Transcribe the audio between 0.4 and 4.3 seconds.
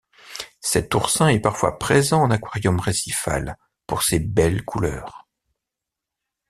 Cet oursin est parfois présent en aquarium récifal pour ses